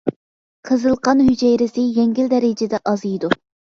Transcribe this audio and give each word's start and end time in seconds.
قىزىل 0.69 0.95
قان 1.07 1.21
ھۈجەيرىسى 1.29 1.85
يەڭگىل 2.01 2.33
دەرىجىدە 2.35 2.81
ئازىيىدۇ. 2.93 3.35